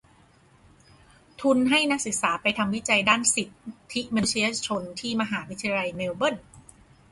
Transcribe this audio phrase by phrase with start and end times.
[1.41, 3.49] ทุนให้นักศึกษาไปทำวิจัยด้านสิท
[3.93, 6.35] ธิมนุษยชนที่มหาวิทยาลัยเมลเบิร์น